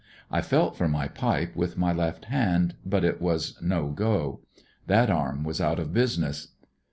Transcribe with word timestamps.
I 0.31 0.41
felt 0.41 0.75
for 0.75 0.87
my 0.87 1.07
pipe 1.07 1.55
with 1.55 1.77
my 1.77 1.93
left 1.93 2.25
hand, 2.25 2.73
but 2.83 3.03
it 3.05 3.21
was 3.21 3.61
no 3.61 3.89
go. 3.89 4.39
That 4.87 5.11
arm 5.11 5.43
was 5.43 5.61
out 5.61 5.77
of 5.77 5.93
business. 5.93 6.55